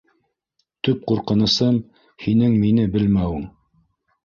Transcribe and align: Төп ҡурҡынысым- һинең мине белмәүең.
Төп 0.87 1.03
ҡурҡынысым- 1.11 1.77
һинең 2.25 2.59
мине 2.65 2.89
белмәүең. 2.99 3.49